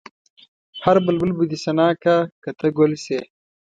[0.83, 3.19] هر بلبل به دې ثنا کا که ته ګل شې.